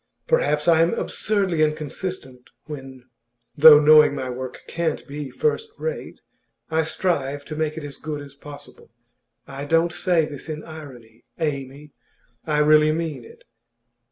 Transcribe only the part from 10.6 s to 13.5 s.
irony, Amy; I really mean it.